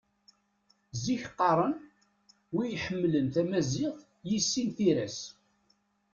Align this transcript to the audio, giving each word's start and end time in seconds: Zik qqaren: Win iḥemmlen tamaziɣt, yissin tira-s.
Zik 1.03 1.23
qqaren: 1.31 1.73
Win 2.53 2.71
iḥemmlen 2.77 3.27
tamaziɣt, 3.33 3.99
yissin 4.29 4.67
tira-s. 4.75 5.19